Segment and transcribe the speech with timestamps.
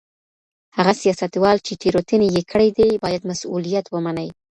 [0.77, 4.29] هغه سياستوال چي تېروتني يې کړې دي بايد مسؤليت ومني.